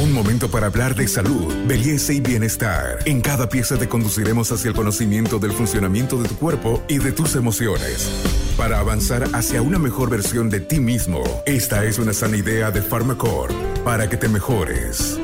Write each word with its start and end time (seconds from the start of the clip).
Un 0.00 0.14
momento 0.14 0.50
para 0.50 0.68
hablar 0.68 0.94
de 0.94 1.06
salud, 1.06 1.52
belleza 1.66 2.14
y 2.14 2.20
bienestar. 2.20 3.00
En 3.04 3.20
cada 3.20 3.50
pieza 3.50 3.76
te 3.76 3.86
conduciremos 3.86 4.50
hacia 4.50 4.70
el 4.70 4.74
conocimiento 4.74 5.38
del 5.38 5.52
funcionamiento 5.52 6.16
de 6.16 6.26
tu 6.26 6.36
cuerpo 6.36 6.82
y 6.88 6.96
de 6.96 7.12
tus 7.12 7.36
emociones. 7.36 8.10
Para 8.56 8.78
avanzar 8.78 9.24
hacia 9.34 9.60
una 9.60 9.78
mejor 9.78 10.08
versión 10.08 10.48
de 10.48 10.60
ti 10.60 10.80
mismo, 10.80 11.22
esta 11.44 11.84
es 11.84 11.98
una 11.98 12.14
sana 12.14 12.38
idea 12.38 12.70
de 12.70 12.80
Pharmacore 12.80 13.54
para 13.84 14.08
que 14.08 14.16
te 14.16 14.30
mejores. 14.30 15.18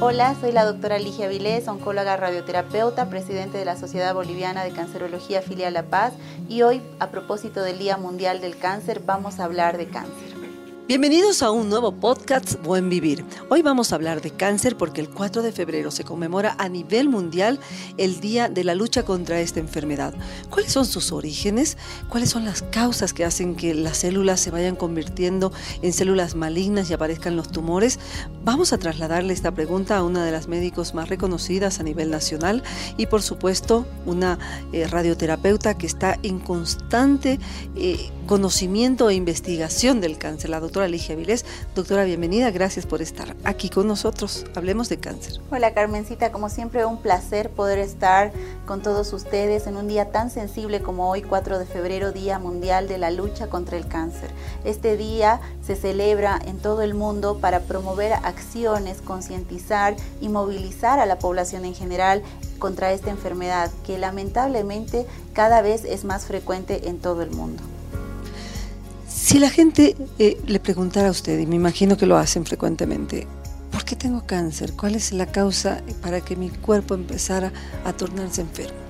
Hola, 0.00 0.36
soy 0.40 0.52
la 0.52 0.64
doctora 0.64 1.00
Ligia 1.00 1.26
Vilés, 1.26 1.66
oncóloga 1.66 2.16
radioterapeuta, 2.16 3.10
presidente 3.10 3.58
de 3.58 3.64
la 3.64 3.76
Sociedad 3.76 4.14
Boliviana 4.14 4.62
de 4.62 4.70
Cancerología 4.70 5.42
Filial 5.42 5.74
La 5.74 5.82
Paz 5.82 6.12
y 6.48 6.62
hoy, 6.62 6.80
a 7.00 7.10
propósito 7.10 7.60
del 7.60 7.80
Día 7.80 7.96
Mundial 7.96 8.40
del 8.40 8.56
Cáncer, 8.56 9.02
vamos 9.04 9.40
a 9.40 9.46
hablar 9.46 9.78
de 9.78 9.88
cáncer. 9.88 10.27
Bienvenidos 10.88 11.42
a 11.42 11.50
un 11.50 11.68
nuevo 11.68 11.92
podcast 11.92 12.54
Buen 12.62 12.88
Vivir. 12.88 13.22
Hoy 13.50 13.60
vamos 13.60 13.92
a 13.92 13.96
hablar 13.96 14.22
de 14.22 14.30
cáncer 14.30 14.78
porque 14.78 15.02
el 15.02 15.10
4 15.10 15.42
de 15.42 15.52
febrero 15.52 15.90
se 15.90 16.02
conmemora 16.02 16.56
a 16.58 16.70
nivel 16.70 17.10
mundial 17.10 17.60
el 17.98 18.20
Día 18.20 18.48
de 18.48 18.64
la 18.64 18.74
Lucha 18.74 19.02
contra 19.02 19.38
esta 19.38 19.60
enfermedad. 19.60 20.14
¿Cuáles 20.48 20.72
son 20.72 20.86
sus 20.86 21.12
orígenes? 21.12 21.76
¿Cuáles 22.08 22.30
son 22.30 22.46
las 22.46 22.62
causas 22.62 23.12
que 23.12 23.26
hacen 23.26 23.54
que 23.54 23.74
las 23.74 23.98
células 23.98 24.40
se 24.40 24.50
vayan 24.50 24.76
convirtiendo 24.76 25.52
en 25.82 25.92
células 25.92 26.34
malignas 26.34 26.88
y 26.88 26.94
aparezcan 26.94 27.36
los 27.36 27.52
tumores? 27.52 27.98
Vamos 28.42 28.72
a 28.72 28.78
trasladarle 28.78 29.34
esta 29.34 29.52
pregunta 29.52 29.98
a 29.98 30.02
una 30.02 30.24
de 30.24 30.32
las 30.32 30.48
médicos 30.48 30.94
más 30.94 31.10
reconocidas 31.10 31.80
a 31.80 31.82
nivel 31.82 32.10
nacional 32.10 32.62
y 32.96 33.04
por 33.04 33.20
supuesto 33.20 33.86
una 34.06 34.38
eh, 34.72 34.86
radioterapeuta 34.86 35.76
que 35.76 35.86
está 35.86 36.18
en 36.22 36.38
constante 36.38 37.38
eh, 37.76 38.10
conocimiento 38.26 39.10
e 39.10 39.14
investigación 39.14 40.00
del 40.00 40.16
cáncer, 40.16 40.48
la 40.48 40.60
doctora 40.60 40.77
doctora 40.86 41.16
Vilés. 41.16 41.44
Doctora, 41.74 42.04
bienvenida, 42.04 42.50
gracias 42.50 42.86
por 42.86 43.02
estar 43.02 43.34
aquí 43.44 43.68
con 43.68 43.88
nosotros. 43.88 44.44
Hablemos 44.54 44.88
de 44.88 44.98
cáncer. 44.98 45.40
Hola 45.50 45.74
Carmencita, 45.74 46.30
como 46.30 46.48
siempre 46.48 46.84
un 46.84 46.98
placer 46.98 47.50
poder 47.50 47.78
estar 47.78 48.32
con 48.66 48.80
todos 48.80 49.12
ustedes 49.12 49.66
en 49.66 49.76
un 49.76 49.88
día 49.88 50.12
tan 50.12 50.30
sensible 50.30 50.80
como 50.80 51.10
hoy, 51.10 51.22
4 51.22 51.58
de 51.58 51.66
febrero, 51.66 52.12
Día 52.12 52.38
Mundial 52.38 52.86
de 52.86 52.98
la 52.98 53.10
Lucha 53.10 53.48
contra 53.48 53.76
el 53.76 53.88
Cáncer. 53.88 54.30
Este 54.64 54.96
día 54.96 55.40
se 55.66 55.74
celebra 55.74 56.38
en 56.44 56.58
todo 56.58 56.82
el 56.82 56.94
mundo 56.94 57.38
para 57.38 57.60
promover 57.60 58.12
acciones, 58.12 59.00
concientizar 59.00 59.96
y 60.20 60.28
movilizar 60.28 61.00
a 61.00 61.06
la 61.06 61.18
población 61.18 61.64
en 61.64 61.74
general 61.74 62.22
contra 62.58 62.92
esta 62.92 63.10
enfermedad 63.10 63.70
que 63.84 63.98
lamentablemente 63.98 65.06
cada 65.32 65.60
vez 65.60 65.84
es 65.84 66.04
más 66.04 66.26
frecuente 66.26 66.88
en 66.88 66.98
todo 66.98 67.22
el 67.22 67.30
mundo. 67.30 67.62
Si 69.28 69.38
la 69.38 69.50
gente 69.50 69.94
eh, 70.18 70.40
le 70.46 70.58
preguntara 70.58 71.08
a 71.08 71.10
usted, 71.10 71.38
y 71.38 71.44
me 71.44 71.56
imagino 71.56 71.98
que 71.98 72.06
lo 72.06 72.16
hacen 72.16 72.46
frecuentemente, 72.46 73.26
¿por 73.70 73.84
qué 73.84 73.94
tengo 73.94 74.24
cáncer? 74.24 74.72
¿Cuál 74.72 74.94
es 74.94 75.12
la 75.12 75.26
causa 75.26 75.82
para 76.00 76.22
que 76.22 76.34
mi 76.34 76.48
cuerpo 76.48 76.94
empezara 76.94 77.52
a 77.84 77.92
tornarse 77.92 78.40
enfermo? 78.40 78.87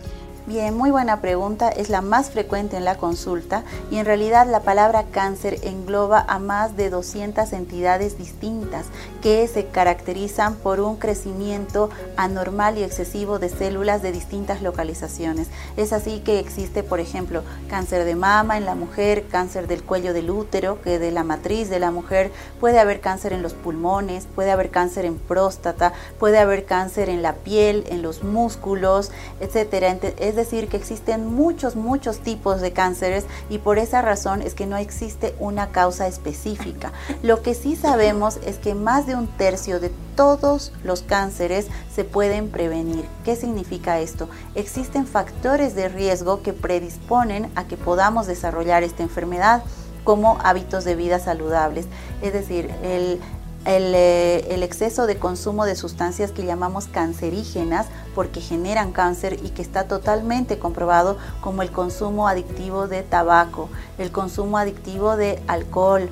Bien, 0.48 0.74
muy 0.74 0.90
buena 0.90 1.20
pregunta. 1.20 1.68
Es 1.68 1.90
la 1.90 2.00
más 2.00 2.30
frecuente 2.30 2.78
en 2.78 2.86
la 2.86 2.96
consulta 2.96 3.64
y 3.90 3.98
en 3.98 4.06
realidad 4.06 4.46
la 4.46 4.60
palabra 4.60 5.04
cáncer 5.12 5.58
engloba 5.62 6.24
a 6.26 6.38
más 6.38 6.74
de 6.74 6.88
200 6.88 7.52
entidades 7.52 8.16
distintas 8.16 8.86
que 9.20 9.46
se 9.46 9.66
caracterizan 9.66 10.54
por 10.54 10.80
un 10.80 10.96
crecimiento 10.96 11.90
anormal 12.16 12.78
y 12.78 12.82
excesivo 12.82 13.38
de 13.38 13.50
células 13.50 14.00
de 14.00 14.10
distintas 14.10 14.62
localizaciones. 14.62 15.48
Es 15.76 15.92
así 15.92 16.20
que 16.20 16.38
existe, 16.38 16.82
por 16.82 16.98
ejemplo, 16.98 17.42
cáncer 17.68 18.06
de 18.06 18.14
mama 18.14 18.56
en 18.56 18.64
la 18.64 18.74
mujer, 18.74 19.26
cáncer 19.28 19.66
del 19.66 19.82
cuello 19.82 20.14
del 20.14 20.30
útero, 20.30 20.80
que 20.80 20.98
de 20.98 21.12
la 21.12 21.24
matriz 21.24 21.68
de 21.68 21.78
la 21.78 21.90
mujer, 21.90 22.32
puede 22.58 22.78
haber 22.78 23.00
cáncer 23.00 23.34
en 23.34 23.42
los 23.42 23.52
pulmones, 23.52 24.26
puede 24.34 24.50
haber 24.50 24.70
cáncer 24.70 25.04
en 25.04 25.18
próstata, 25.18 25.92
puede 26.18 26.38
haber 26.38 26.64
cáncer 26.64 27.10
en 27.10 27.20
la 27.20 27.34
piel, 27.34 27.84
en 27.90 28.00
los 28.00 28.24
músculos, 28.24 29.10
etcétera 29.40 29.98
decir 30.38 30.68
que 30.68 30.76
existen 30.76 31.26
muchos, 31.26 31.76
muchos 31.76 32.20
tipos 32.20 32.60
de 32.60 32.72
cánceres 32.72 33.26
y 33.50 33.58
por 33.58 33.78
esa 33.78 34.00
razón 34.00 34.40
es 34.40 34.54
que 34.54 34.66
no 34.66 34.76
existe 34.76 35.34
una 35.38 35.70
causa 35.70 36.06
específica. 36.06 36.92
Lo 37.22 37.42
que 37.42 37.54
sí 37.54 37.76
sabemos 37.76 38.38
es 38.46 38.56
que 38.56 38.74
más 38.74 39.06
de 39.06 39.16
un 39.16 39.26
tercio 39.26 39.80
de 39.80 39.90
todos 40.16 40.72
los 40.84 41.02
cánceres 41.02 41.66
se 41.94 42.04
pueden 42.04 42.50
prevenir. 42.50 43.04
¿Qué 43.24 43.36
significa 43.36 44.00
esto? 44.00 44.28
Existen 44.54 45.06
factores 45.06 45.74
de 45.74 45.88
riesgo 45.88 46.42
que 46.42 46.52
predisponen 46.52 47.50
a 47.54 47.64
que 47.64 47.76
podamos 47.76 48.26
desarrollar 48.26 48.82
esta 48.82 49.02
enfermedad 49.02 49.62
como 50.04 50.38
hábitos 50.42 50.84
de 50.84 50.94
vida 50.94 51.18
saludables. 51.18 51.86
Es 52.22 52.32
decir, 52.32 52.70
el 52.82 53.20
eh, 53.64 54.46
el, 54.50 54.62
exceso 54.62 55.06
de 55.06 55.18
consumo 55.18 55.66
de 55.66 55.74
sustancias 55.74 56.32
que 56.32 56.44
llamamos 56.44 56.86
cancerígenas 56.86 57.86
porque 58.14 58.40
generan 58.40 58.92
cáncer 58.92 59.38
y 59.42 59.50
que 59.50 59.62
está 59.62 59.88
totalmente 59.88 60.58
comprobado 60.58 61.18
como 61.40 61.62
el 61.62 61.70
consumo 61.70 62.28
adictivo 62.28 62.88
de 62.88 63.02
tabaco, 63.02 63.68
el 63.98 64.10
consumo 64.10 64.58
adictivo 64.58 65.16
de 65.16 65.42
alcohol, 65.48 66.08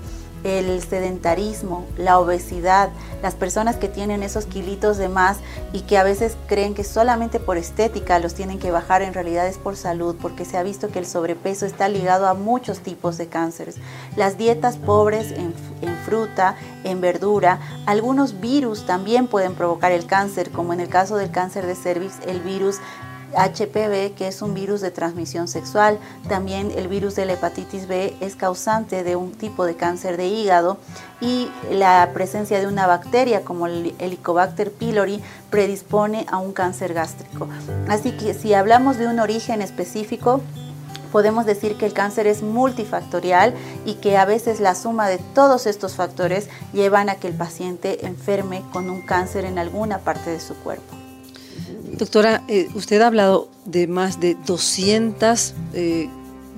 el 0.47 0.81
sedentarismo, 0.83 1.85
la 1.99 2.19
obesidad, 2.21 2.91
las 3.23 3.35
personas 3.35 3.77
que 3.77 3.89
tienen 3.89 4.23
esos 4.23 4.47
kilitos 4.47 4.97
de 4.97 5.09
más 5.09 5.39
y 5.73 5.81
que 5.81 5.99
a 5.99 6.05
veces 6.05 6.37
creen 6.47 6.75
que 6.75 6.85
solamente 6.85 7.41
por 7.41 7.57
estética 7.57 8.19
los 8.21 8.35
tienen 8.35 8.59
que 8.59 8.71
bajar, 8.71 9.03
en 9.03 9.13
realidad 9.13 9.47
es 9.49 9.59
por 9.59 9.77
salud, 9.77 10.17
porque 10.23 10.45
se 10.45 10.57
ha 10.57 10.63
visto 10.63 10.89
que 10.89 11.01
el 11.01 11.07
sobrepeso 11.07 11.67
está 11.67 11.89
ligado 11.89 12.29
a 12.29 12.35
muchos 12.35 12.81
tipos 12.81 13.19
de 13.19 13.27
cánceres. 13.27 13.77
Las 14.17 14.39
dietas 14.39 14.77
pobres 14.77 15.33
en, 15.33 15.53
fruta, 16.05 16.57
en 16.85 17.01
verdura, 17.01 17.59
algunos 17.87 18.41
virus 18.41 18.87
también 18.87 19.27
pueden 19.27 19.55
provocar 19.55 19.91
el 19.91 20.07
cáncer, 20.07 20.51
como 20.51 20.73
en 20.73 20.81
el 20.81 20.89
caso 20.89 21.17
del 21.17 21.31
cáncer 21.31 21.67
de 21.67 21.75
cervix, 21.75 22.15
el 22.27 22.41
virus 22.41 22.77
HPV, 23.35 24.15
que 24.15 24.29
es 24.29 24.43
un 24.43 24.55
virus 24.55 24.81
de 24.81 24.91
transmisión 24.91 25.49
sexual. 25.49 25.99
También 26.29 26.71
el 26.71 26.89
virus 26.89 27.17
de 27.17 27.27
la 27.27 27.35
hepatitis 27.35 27.87
B 27.89 28.17
es 28.21 28.37
causante 28.37 29.05
de 29.05 29.17
un 29.17 29.33
tipo 29.33 29.65
de 29.65 29.77
cáncer 29.77 30.17
de 30.17 30.27
hígado 30.27 30.79
y 31.21 31.51
la 31.71 32.11
presencia 32.13 32.61
de 32.61 32.67
una 32.67 32.87
bacteria 32.87 33.43
como 33.43 33.67
el 33.67 33.95
Helicobacter 33.99 34.73
pylori 34.73 35.21
predispone 35.51 36.27
a 36.31 36.39
un 36.39 36.53
cáncer 36.53 36.95
gástrico. 36.95 37.49
Así 37.89 38.13
que 38.13 38.35
si 38.35 38.55
hablamos 38.55 38.99
de 38.99 39.07
un 39.07 39.21
origen 39.21 39.63
específico, 39.63 40.41
podemos 41.13 41.47
decir 41.47 41.77
que 41.77 41.87
el 41.87 41.93
cáncer 41.93 42.27
es 42.27 42.43
multifactorial 42.43 43.55
y 43.85 43.95
que 43.95 44.19
a 44.19 44.25
veces 44.25 44.61
la 44.61 44.75
suma 44.75 45.09
de 45.09 45.19
todos 45.35 45.67
estos 45.67 45.95
factores 45.95 46.49
llevan 46.73 47.09
a 47.09 47.15
que 47.15 47.29
el 47.29 47.35
paciente 47.35 48.07
enferme 48.07 48.63
con 48.73 48.91
un 48.91 49.01
cáncer 49.01 49.45
en 49.45 49.59
alguna 49.59 49.99
parte 49.99 50.31
de 50.31 50.41
su 50.41 50.55
cuerpo. 50.57 51.06
Doctora, 51.99 52.43
eh, 52.47 52.69
usted 52.75 53.01
ha 53.01 53.07
hablado 53.07 53.49
de 53.65 53.87
más 53.87 54.21
de 54.21 54.37
200 54.47 55.55
eh, 55.73 56.11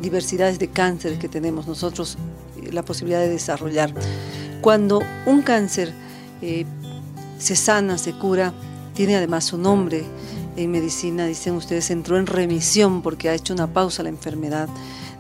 diversidades 0.03 0.59
de 0.59 0.67
cánceres 0.67 1.21
que 1.21 1.29
tenemos 1.29 1.69
nosotros 1.69 2.19
eh, 2.57 2.73
la 2.73 2.83
posibilidad 2.83 3.21
de 3.21 3.29
desarrollar. 3.29 3.95
Cuando 4.61 5.01
un 5.27 5.43
cáncer 5.43 5.93
se 7.39 7.57
sana, 7.57 7.99
se 7.99 8.13
cura, 8.13 8.53
tiene 8.95 9.17
además 9.17 9.45
su 9.45 9.59
nombre 9.59 10.05
en 10.57 10.73
medicina, 10.73 11.27
dicen 11.27 11.55
ustedes, 11.55 11.91
entró 11.91 12.19
en 12.19 12.27
remisión 12.27 13.03
porque 13.03 13.29
ha 13.29 13.35
hecho 13.35 13.55
una 13.55 13.73
pausa 13.73 14.03
la 14.03 14.09
enfermedad. 14.09 14.69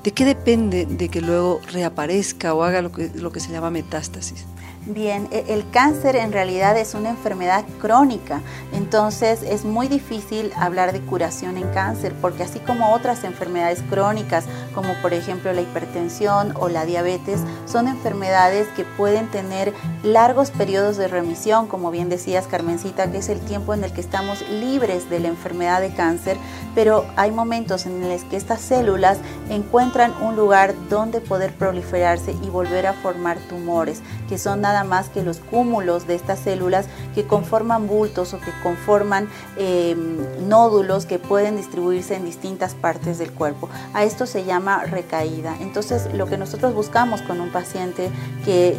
¿De 0.02 0.10
qué 0.10 0.24
depende 0.24 0.86
de 0.86 1.08
que 1.08 1.20
luego 1.20 1.60
reaparezca 1.72 2.54
o 2.54 2.64
haga 2.64 2.82
lo 2.82 2.90
que, 2.90 3.10
lo 3.14 3.30
que 3.30 3.38
se 3.38 3.52
llama 3.52 3.70
metástasis? 3.70 4.44
Bien, 4.90 5.28
e, 5.30 5.44
el 5.48 5.68
cáncer 5.70 6.16
en 6.16 6.32
realidad 6.32 6.78
es 6.78 6.94
una 6.94 7.10
enfermedad 7.10 7.62
crónica, 7.78 8.40
entonces 8.72 9.42
es 9.42 9.66
muy 9.66 9.86
difícil 9.86 10.50
hablar 10.56 10.94
de 10.94 11.02
curación 11.02 11.58
en 11.58 11.68
cáncer, 11.74 12.14
porque 12.22 12.44
así 12.44 12.58
como 12.58 12.94
otras 12.94 13.22
enfermedades 13.24 13.82
crónicas, 13.90 14.46
como 14.74 14.94
por 15.02 15.12
ejemplo 15.12 15.52
la 15.52 15.60
hipertensión 15.60 16.54
o 16.58 16.70
la 16.70 16.86
diabetes, 16.86 17.40
son 17.66 17.86
enfermedades 17.86 18.66
que 18.76 18.84
pueden 18.84 19.26
tener 19.30 19.74
largos 20.02 20.50
periodos 20.50 20.96
de 20.96 21.08
remisión, 21.08 21.66
como 21.66 21.90
bien 21.90 22.08
decías 22.08 22.46
Carmencita, 22.46 23.12
que 23.12 23.18
es 23.18 23.28
el 23.28 23.40
tiempo 23.40 23.74
en 23.74 23.84
el 23.84 23.92
que 23.92 24.00
estamos 24.00 24.40
libres 24.48 25.10
de 25.10 25.20
la 25.20 25.28
enfermedad 25.28 25.82
de 25.82 25.92
cáncer, 25.92 26.38
pero 26.74 27.04
hay 27.16 27.30
momentos 27.30 27.84
en 27.84 28.08
los 28.08 28.24
que 28.24 28.38
estas 28.38 28.62
células 28.62 29.18
encuentran 29.50 30.14
un 30.22 30.34
lugar 30.34 30.72
donde 30.88 31.20
poder 31.20 31.52
proliferarse 31.52 32.34
y 32.42 32.48
volver 32.48 32.86
a 32.86 32.94
formar 32.94 33.36
tumores, 33.50 34.00
que 34.30 34.38
son 34.38 34.62
nada 34.62 34.77
más 34.84 35.08
que 35.08 35.22
los 35.22 35.38
cúmulos 35.38 36.06
de 36.06 36.14
estas 36.14 36.38
células 36.38 36.86
que 37.14 37.26
conforman 37.26 37.86
bultos 37.86 38.34
o 38.34 38.40
que 38.40 38.52
conforman 38.62 39.28
em, 39.56 40.18
nódulos 40.48 41.06
que 41.06 41.18
pueden 41.18 41.56
distribuirse 41.56 42.14
en 42.14 42.24
distintas 42.24 42.74
partes 42.74 43.18
del 43.18 43.32
cuerpo. 43.32 43.68
A 43.94 44.04
esto 44.04 44.26
se 44.26 44.44
llama 44.44 44.84
recaída. 44.84 45.56
Entonces, 45.60 46.12
lo 46.14 46.26
que 46.26 46.38
nosotros 46.38 46.74
buscamos 46.74 47.22
con 47.22 47.40
un 47.40 47.50
paciente 47.50 48.10
que 48.44 48.76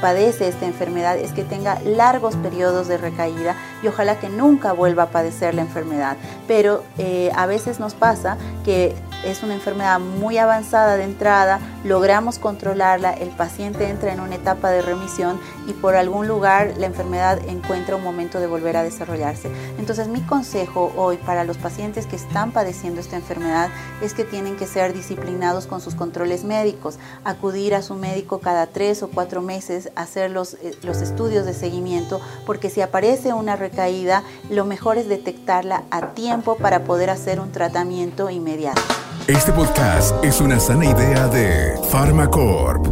padece 0.00 0.48
esta 0.48 0.66
enfermedad 0.66 1.16
es 1.16 1.32
que 1.32 1.44
tenga 1.44 1.80
largos 1.80 2.36
periodos 2.36 2.88
de 2.88 2.98
recaída 2.98 3.56
y 3.82 3.88
ojalá 3.88 4.18
que 4.18 4.28
nunca 4.28 4.72
vuelva 4.72 5.04
a 5.04 5.10
padecer 5.10 5.54
la 5.54 5.62
enfermedad. 5.62 6.16
Pero 6.46 6.84
eh, 6.98 7.30
a 7.34 7.46
veces 7.46 7.80
nos 7.80 7.94
pasa 7.94 8.36
que 8.64 8.94
es 9.24 9.42
una 9.42 9.54
enfermedad 9.54 9.98
muy 9.98 10.38
avanzada 10.38 10.96
de 10.96 11.04
entrada, 11.04 11.58
logramos 11.84 12.38
controlarla, 12.38 13.12
el 13.12 13.30
paciente 13.30 13.88
entra 13.88 14.12
en 14.12 14.20
una 14.20 14.34
etapa 14.34 14.70
de 14.70 14.82
remisión 14.82 15.40
y 15.66 15.72
por 15.72 15.96
algún 15.96 16.26
lugar 16.26 16.74
la 16.78 16.86
enfermedad 16.86 17.38
encuentra 17.46 17.96
un 17.96 18.04
momento 18.04 18.40
de 18.40 18.46
volver 18.46 18.76
a 18.76 18.82
desarrollarse. 18.82 19.50
Entonces 19.78 20.08
mi 20.08 20.20
consejo 20.20 20.92
hoy 20.96 21.16
para 21.18 21.44
los 21.44 21.56
pacientes 21.56 22.06
que 22.06 22.16
están 22.16 22.52
padeciendo 22.52 23.00
esta 23.00 23.16
enfermedad 23.16 23.68
es 24.02 24.14
que 24.14 24.24
tienen 24.24 24.56
que 24.56 24.66
ser 24.66 24.92
disciplinados 24.92 25.66
con 25.66 25.80
sus 25.80 25.94
controles 25.94 26.44
médicos, 26.44 26.98
acudir 27.24 27.74
a 27.74 27.82
su 27.82 27.94
médico 27.94 28.40
cada 28.40 28.66
tres 28.66 29.02
o 29.02 29.08
cuatro 29.08 29.42
meses, 29.42 29.90
hacer 29.94 30.30
los, 30.30 30.54
eh, 30.54 30.76
los 30.82 31.00
estudios 31.00 31.46
de 31.46 31.54
seguimiento, 31.54 32.20
porque 32.46 32.70
si 32.70 32.80
aparece 32.80 33.32
una 33.32 33.56
recaída, 33.56 34.22
lo 34.50 34.64
mejor 34.64 34.98
es 34.98 35.08
detectarla 35.08 35.84
a 35.90 36.14
tiempo 36.14 36.56
para 36.56 36.84
poder 36.84 37.10
hacer 37.10 37.40
un 37.40 37.52
tratamiento 37.52 38.30
inmediato. 38.30 38.82
Este 39.28 39.52
podcast 39.52 40.24
es 40.24 40.40
una 40.40 40.58
sana 40.58 40.86
idea 40.86 41.28
de 41.28 41.74
Pharmacorp. 41.90 42.86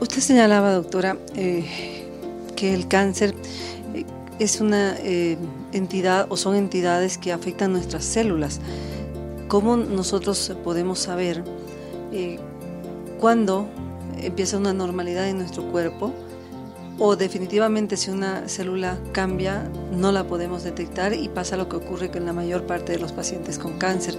Usted 0.00 0.20
señalaba, 0.20 0.72
doctora, 0.72 1.18
eh, 1.36 2.04
que 2.56 2.74
el 2.74 2.88
cáncer 2.88 3.32
eh, 3.94 4.04
es 4.40 4.60
una 4.60 4.96
eh, 4.98 5.38
entidad 5.70 6.26
o 6.28 6.36
son 6.36 6.56
entidades 6.56 7.16
que 7.16 7.32
afectan 7.32 7.70
nuestras 7.70 8.04
células. 8.04 8.60
¿Cómo 9.46 9.76
nosotros 9.76 10.52
podemos 10.64 10.98
saber 10.98 11.44
cuándo 13.20 13.68
empieza 14.18 14.56
una 14.56 14.72
normalidad 14.72 15.28
en 15.28 15.38
nuestro 15.38 15.62
cuerpo? 15.70 16.12
O 16.98 17.16
definitivamente 17.16 17.96
si 17.96 18.10
una 18.10 18.48
célula 18.48 18.98
cambia 19.12 19.70
no 19.92 20.12
la 20.12 20.26
podemos 20.26 20.64
detectar 20.64 21.12
y 21.12 21.28
pasa 21.28 21.56
lo 21.56 21.68
que 21.68 21.76
ocurre 21.76 22.10
con 22.10 22.24
la 22.24 22.32
mayor 22.32 22.66
parte 22.66 22.92
de 22.92 22.98
los 22.98 23.12
pacientes 23.12 23.58
con 23.58 23.78
cáncer, 23.78 24.16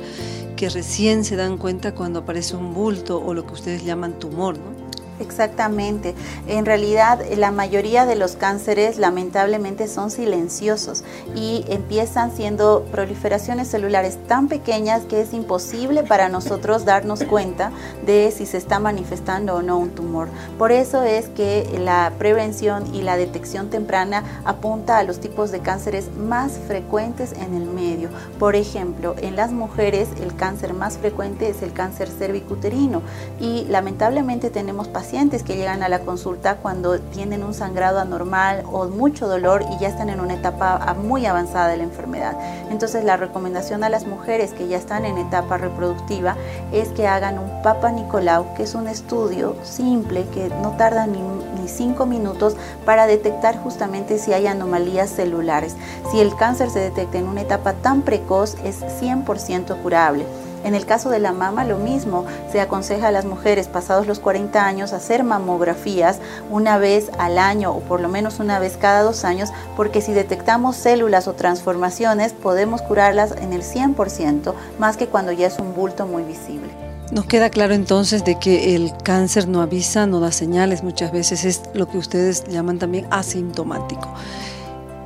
que 0.55 0.69
recién 0.69 1.23
se 1.23 1.35
dan 1.35 1.57
cuenta 1.57 1.95
cuando 1.95 2.19
aparece 2.19 2.55
un 2.55 2.73
bulto 2.73 3.19
o 3.19 3.33
lo 3.33 3.45
que 3.45 3.53
ustedes 3.53 3.83
llaman 3.83 4.19
tumor, 4.19 4.57
¿no? 4.57 4.76
Exactamente. 5.19 6.13
En 6.47 6.65
realidad, 6.65 7.19
la 7.35 7.51
mayoría 7.51 8.05
de 8.05 8.15
los 8.15 8.35
cánceres 8.35 8.99
lamentablemente 8.99 9.87
son 9.87 10.11
silenciosos 10.11 11.03
y 11.35 11.65
empiezan 11.69 12.35
siendo 12.35 12.85
proliferaciones 12.91 13.67
celulares 13.67 14.19
tan 14.27 14.47
pequeñas 14.47 15.05
que 15.05 15.21
es 15.21 15.33
imposible 15.33 16.03
para 16.03 16.29
nosotros 16.29 16.85
darnos 16.85 17.23
cuenta 17.23 17.71
de 18.05 18.31
si 18.35 18.45
se 18.45 18.57
está 18.57 18.79
manifestando 18.79 19.55
o 19.55 19.61
no 19.63 19.79
un 19.79 19.89
tumor. 19.89 20.27
Por 20.59 20.71
eso 20.71 21.01
es 21.01 21.29
que 21.29 21.67
la 21.79 22.13
prevención 22.19 22.93
y 22.93 23.01
la 23.01 23.17
detección 23.17 23.69
temprana 23.69 24.23
apunta 24.45 24.99
a 24.99 25.03
los 25.03 25.19
tipos 25.19 25.51
de 25.51 25.61
cánceres 25.61 26.15
más 26.15 26.59
frecuentes 26.67 27.33
en 27.33 27.55
el 27.55 27.65
medio. 27.65 28.09
Por 28.37 28.55
ejemplo, 28.55 29.15
en 29.17 29.35
las 29.35 29.51
mujeres 29.51 30.09
el 30.21 30.35
cáncer 30.35 30.75
más 30.75 30.97
frecuente 30.99 31.49
es 31.49 31.63
el 31.63 31.73
cáncer 31.73 32.07
cervicuterino 32.07 33.01
y 33.39 33.65
lamentablemente 33.65 34.51
tenemos 34.51 34.87
pacientes 34.87 35.06
pacientes 35.07 35.41
que 35.41 35.55
llegan 35.55 35.83
a 35.83 35.87
la 35.87 35.99
consulta 35.99 36.57
cuando 36.57 36.99
tienen 36.99 37.41
un 37.41 37.53
sangrado 37.53 37.99
anormal 37.99 38.63
o 38.69 38.89
mucho 38.89 39.25
dolor 39.25 39.63
y 39.71 39.79
ya 39.79 39.87
están 39.87 40.09
en 40.09 40.19
una 40.19 40.33
etapa 40.33 40.93
muy 41.01 41.25
avanzada 41.25 41.69
de 41.69 41.77
la 41.77 41.83
enfermedad. 41.83 42.37
Entonces 42.71 43.05
la 43.05 43.15
recomendación 43.15 43.85
a 43.85 43.89
las 43.89 44.05
mujeres 44.05 44.51
que 44.51 44.67
ya 44.67 44.75
están 44.75 45.05
en 45.05 45.17
etapa 45.17 45.57
reproductiva 45.57 46.35
es 46.73 46.89
que 46.89 47.07
hagan 47.07 47.39
un 47.39 47.61
Papa 47.61 47.89
Nicolau, 47.89 48.53
que 48.55 48.63
es 48.63 48.75
un 48.75 48.89
estudio 48.89 49.55
simple 49.63 50.25
que 50.33 50.49
no 50.61 50.71
tarda 50.71 51.07
ni, 51.07 51.21
ni 51.21 51.69
cinco 51.69 52.05
minutos 52.05 52.57
para 52.83 53.07
detectar 53.07 53.57
justamente 53.63 54.19
si 54.19 54.33
hay 54.33 54.45
anomalías 54.45 55.09
celulares. 55.09 55.77
Si 56.11 56.19
el 56.19 56.35
cáncer 56.35 56.69
se 56.69 56.79
detecta 56.79 57.17
en 57.17 57.29
una 57.29 57.43
etapa 57.43 57.71
tan 57.71 58.01
precoz 58.01 58.57
es 58.65 58.81
100% 58.81 59.81
curable. 59.81 60.25
En 60.63 60.75
el 60.75 60.85
caso 60.85 61.09
de 61.09 61.19
la 61.19 61.31
mama, 61.31 61.65
lo 61.65 61.77
mismo. 61.77 62.25
Se 62.51 62.59
aconseja 62.59 63.07
a 63.07 63.11
las 63.11 63.25
mujeres 63.25 63.67
pasados 63.67 64.07
los 64.07 64.19
40 64.19 64.65
años 64.65 64.93
hacer 64.93 65.23
mamografías 65.23 66.19
una 66.49 66.77
vez 66.77 67.11
al 67.17 67.37
año 67.37 67.71
o 67.71 67.79
por 67.81 68.01
lo 68.01 68.09
menos 68.09 68.39
una 68.39 68.59
vez 68.59 68.77
cada 68.77 69.03
dos 69.03 69.23
años, 69.23 69.49
porque 69.75 70.01
si 70.01 70.13
detectamos 70.13 70.75
células 70.75 71.27
o 71.27 71.33
transformaciones, 71.33 72.33
podemos 72.33 72.81
curarlas 72.81 73.33
en 73.39 73.53
el 73.53 73.63
100%, 73.63 74.53
más 74.79 74.97
que 74.97 75.07
cuando 75.07 75.31
ya 75.31 75.47
es 75.47 75.59
un 75.59 75.73
bulto 75.73 76.05
muy 76.05 76.23
visible. 76.23 76.69
Nos 77.11 77.25
queda 77.25 77.49
claro 77.49 77.73
entonces 77.73 78.25
de 78.25 78.37
que 78.37 78.75
el 78.75 78.91
cáncer 79.03 79.47
no 79.47 79.61
avisa, 79.61 80.05
no 80.07 80.19
da 80.19 80.33
señales, 80.33 80.83
muchas 80.83 81.13
veces 81.13 81.45
es 81.45 81.61
lo 81.73 81.87
que 81.87 81.97
ustedes 81.97 82.43
llaman 82.49 82.79
también 82.79 83.07
asintomático. 83.11 84.09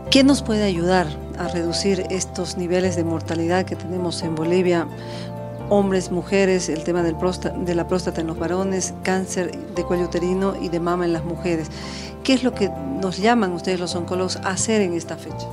¿Qué 0.09 0.23
nos 0.23 0.41
puede 0.41 0.63
ayudar 0.63 1.07
a 1.37 1.47
reducir 1.47 2.05
estos 2.09 2.57
niveles 2.57 2.95
de 2.95 3.03
mortalidad 3.03 3.65
que 3.65 3.75
tenemos 3.75 4.23
en 4.23 4.35
Bolivia? 4.35 4.87
Hombres, 5.71 6.11
mujeres, 6.11 6.67
el 6.67 6.83
tema 6.83 7.01
del 7.01 7.15
de 7.15 7.75
la 7.75 7.87
próstata 7.87 8.19
en 8.19 8.27
los 8.27 8.37
varones, 8.37 8.93
cáncer 9.03 9.57
de 9.73 9.83
cuello 9.85 10.03
uterino 10.03 10.53
y 10.61 10.67
de 10.67 10.81
mama 10.81 11.05
en 11.05 11.13
las 11.13 11.23
mujeres. 11.23 11.69
¿Qué 12.25 12.33
es 12.33 12.43
lo 12.43 12.53
que 12.53 12.69
nos 12.69 13.19
llaman 13.19 13.53
ustedes 13.53 13.79
los 13.79 13.95
oncólogos 13.95 14.35
a 14.35 14.49
hacer 14.49 14.81
en 14.81 14.93
esta 14.93 15.15
fecha? 15.15 15.47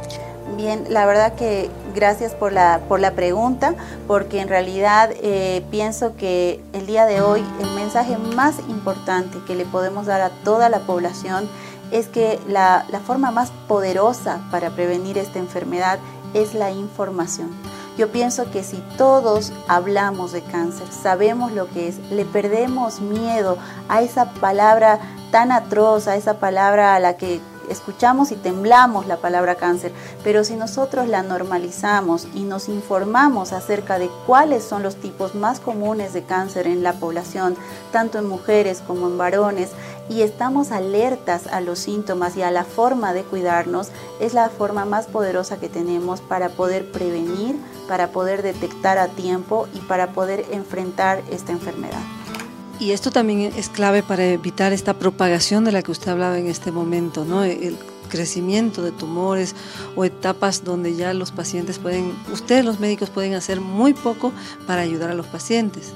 Bien, 0.56 0.86
la 0.88 1.06
verdad 1.06 1.34
que 1.34 1.70
gracias 1.94 2.34
por 2.34 2.52
la, 2.52 2.80
por 2.88 2.98
la 2.98 3.12
pregunta, 3.12 3.76
porque 4.08 4.40
en 4.40 4.48
realidad 4.48 5.10
eh, 5.22 5.62
pienso 5.70 6.16
que 6.16 6.60
el 6.72 6.86
día 6.86 7.06
de 7.06 7.20
hoy 7.20 7.44
el 7.60 7.70
mensaje 7.76 8.18
más 8.18 8.58
importante 8.68 9.38
que 9.46 9.54
le 9.54 9.66
podemos 9.66 10.06
dar 10.06 10.20
a 10.20 10.30
toda 10.42 10.68
la 10.68 10.80
población 10.80 11.48
es 11.92 12.08
que 12.08 12.40
la, 12.48 12.84
la 12.90 12.98
forma 12.98 13.30
más 13.30 13.52
poderosa 13.68 14.40
para 14.50 14.70
prevenir 14.70 15.16
esta 15.16 15.38
enfermedad 15.38 16.00
es 16.34 16.54
la 16.54 16.72
información. 16.72 17.67
Yo 17.98 18.12
pienso 18.12 18.48
que 18.52 18.62
si 18.62 18.76
todos 18.96 19.52
hablamos 19.66 20.30
de 20.30 20.40
cáncer, 20.40 20.86
sabemos 20.92 21.50
lo 21.50 21.68
que 21.68 21.88
es, 21.88 21.98
le 22.12 22.24
perdemos 22.24 23.00
miedo 23.00 23.58
a 23.88 24.02
esa 24.02 24.34
palabra 24.34 25.00
tan 25.32 25.50
atroz, 25.50 26.06
a 26.06 26.14
esa 26.14 26.38
palabra 26.38 26.94
a 26.94 27.00
la 27.00 27.16
que 27.16 27.40
escuchamos 27.68 28.30
y 28.30 28.36
temblamos 28.36 29.08
la 29.08 29.16
palabra 29.16 29.56
cáncer, 29.56 29.92
pero 30.22 30.44
si 30.44 30.54
nosotros 30.54 31.08
la 31.08 31.24
normalizamos 31.24 32.28
y 32.34 32.44
nos 32.44 32.68
informamos 32.68 33.52
acerca 33.52 33.98
de 33.98 34.08
cuáles 34.26 34.62
son 34.62 34.84
los 34.84 34.96
tipos 34.96 35.34
más 35.34 35.58
comunes 35.58 36.12
de 36.12 36.22
cáncer 36.22 36.66
en 36.68 36.84
la 36.84 36.94
población, 36.94 37.56
tanto 37.92 38.18
en 38.18 38.28
mujeres 38.28 38.80
como 38.86 39.08
en 39.08 39.18
varones, 39.18 39.70
y 40.08 40.22
estamos 40.22 40.72
alertas 40.72 41.46
a 41.46 41.60
los 41.60 41.78
síntomas 41.78 42.36
y 42.36 42.42
a 42.42 42.50
la 42.50 42.64
forma 42.64 43.12
de 43.12 43.22
cuidarnos, 43.22 43.88
es 44.20 44.34
la 44.34 44.48
forma 44.48 44.84
más 44.84 45.06
poderosa 45.06 45.58
que 45.58 45.68
tenemos 45.68 46.20
para 46.20 46.48
poder 46.48 46.90
prevenir, 46.90 47.56
para 47.86 48.10
poder 48.10 48.42
detectar 48.42 48.98
a 48.98 49.08
tiempo 49.08 49.68
y 49.74 49.78
para 49.80 50.12
poder 50.12 50.46
enfrentar 50.52 51.22
esta 51.30 51.52
enfermedad. 51.52 52.00
Y 52.80 52.92
esto 52.92 53.10
también 53.10 53.52
es 53.56 53.68
clave 53.68 54.02
para 54.02 54.24
evitar 54.24 54.72
esta 54.72 54.94
propagación 54.94 55.64
de 55.64 55.72
la 55.72 55.82
que 55.82 55.90
usted 55.90 56.12
hablaba 56.12 56.38
en 56.38 56.46
este 56.46 56.70
momento, 56.70 57.24
¿no? 57.24 57.42
El 57.42 57.76
crecimiento 58.08 58.82
de 58.82 58.92
tumores 58.92 59.54
o 59.96 60.04
etapas 60.04 60.64
donde 60.64 60.94
ya 60.94 61.12
los 61.12 61.32
pacientes 61.32 61.78
pueden, 61.78 62.16
ustedes 62.32 62.64
los 62.64 62.80
médicos 62.80 63.10
pueden 63.10 63.34
hacer 63.34 63.60
muy 63.60 63.94
poco 63.94 64.32
para 64.66 64.82
ayudar 64.82 65.10
a 65.10 65.14
los 65.14 65.26
pacientes. 65.26 65.92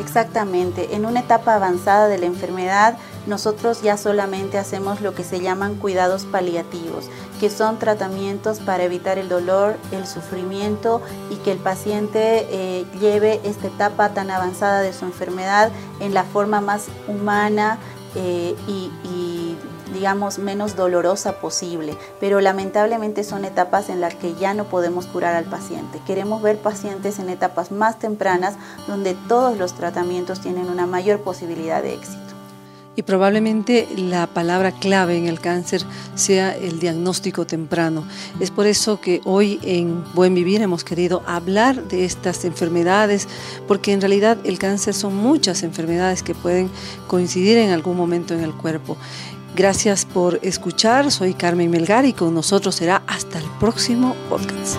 Exactamente, 0.00 0.94
en 0.94 1.06
una 1.06 1.20
etapa 1.20 1.54
avanzada 1.54 2.08
de 2.08 2.18
la 2.18 2.26
enfermedad 2.26 2.96
nosotros 3.26 3.82
ya 3.82 3.96
solamente 3.96 4.58
hacemos 4.58 5.00
lo 5.00 5.14
que 5.14 5.24
se 5.24 5.40
llaman 5.40 5.76
cuidados 5.76 6.24
paliativos, 6.24 7.06
que 7.40 7.50
son 7.50 7.78
tratamientos 7.78 8.60
para 8.60 8.84
evitar 8.84 9.18
el 9.18 9.28
dolor, 9.28 9.76
el 9.92 10.06
sufrimiento 10.06 11.00
y 11.30 11.36
que 11.36 11.52
el 11.52 11.58
paciente 11.58 12.46
eh, 12.50 12.84
lleve 13.00 13.40
esta 13.44 13.68
etapa 13.68 14.10
tan 14.10 14.30
avanzada 14.30 14.80
de 14.80 14.92
su 14.92 15.04
enfermedad 15.04 15.70
en 16.00 16.14
la 16.14 16.24
forma 16.24 16.60
más 16.60 16.86
humana 17.08 17.78
eh, 18.14 18.54
y, 18.68 18.90
y 19.04 19.56
digamos, 19.94 20.38
menos 20.38 20.76
dolorosa 20.76 21.40
posible, 21.40 21.96
pero 22.20 22.40
lamentablemente 22.40 23.24
son 23.24 23.44
etapas 23.44 23.88
en 23.88 24.00
las 24.00 24.14
que 24.14 24.34
ya 24.34 24.52
no 24.52 24.64
podemos 24.64 25.06
curar 25.06 25.34
al 25.36 25.44
paciente. 25.44 26.00
Queremos 26.06 26.42
ver 26.42 26.58
pacientes 26.58 27.18
en 27.20 27.30
etapas 27.30 27.70
más 27.70 27.98
tempranas 27.98 28.56
donde 28.86 29.14
todos 29.28 29.56
los 29.56 29.74
tratamientos 29.74 30.40
tienen 30.40 30.68
una 30.68 30.86
mayor 30.86 31.20
posibilidad 31.20 31.82
de 31.82 31.94
éxito. 31.94 32.33
Y 32.96 33.02
probablemente 33.02 33.88
la 33.96 34.26
palabra 34.28 34.72
clave 34.72 35.16
en 35.16 35.26
el 35.26 35.40
cáncer 35.40 35.82
sea 36.14 36.56
el 36.56 36.78
diagnóstico 36.78 37.44
temprano. 37.44 38.06
Es 38.38 38.50
por 38.50 38.66
eso 38.66 39.00
que 39.00 39.20
hoy 39.24 39.58
en 39.62 40.04
Buen 40.14 40.34
Vivir 40.34 40.62
hemos 40.62 40.84
querido 40.84 41.22
hablar 41.26 41.88
de 41.88 42.04
estas 42.04 42.44
enfermedades, 42.44 43.26
porque 43.66 43.92
en 43.92 44.00
realidad 44.00 44.38
el 44.44 44.58
cáncer 44.58 44.94
son 44.94 45.16
muchas 45.16 45.64
enfermedades 45.64 46.22
que 46.22 46.34
pueden 46.34 46.70
coincidir 47.08 47.58
en 47.58 47.70
algún 47.70 47.96
momento 47.96 48.32
en 48.34 48.44
el 48.44 48.54
cuerpo. 48.54 48.96
Gracias 49.56 50.04
por 50.04 50.40
escuchar, 50.42 51.12
soy 51.12 51.34
Carmen 51.34 51.70
Melgar 51.70 52.04
y 52.06 52.12
con 52.12 52.34
nosotros 52.34 52.74
será 52.74 53.02
hasta 53.06 53.38
el 53.38 53.44
próximo 53.60 54.16
podcast. 54.28 54.78